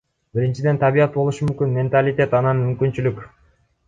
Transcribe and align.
Биринчиден, 0.37 0.77
табият 0.83 1.11
болушу 1.17 1.47
мүмкүн, 1.49 1.75
менталитет, 1.75 2.33
анан 2.39 2.63
мүмкүнчүлүк. 2.65 3.21